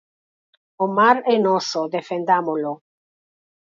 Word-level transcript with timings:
O 0.83 0.85
mar 0.97 1.17
é 1.33 1.37
noso 1.47 1.81
defendámolo. 1.95 2.71